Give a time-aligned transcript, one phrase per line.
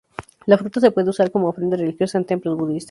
[0.47, 2.79] La fruta se puede usar como ofrenda religiosa en templos budistas.